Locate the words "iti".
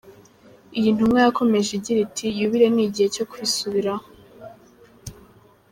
2.07-2.25